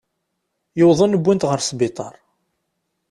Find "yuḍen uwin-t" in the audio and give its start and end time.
0.79-1.43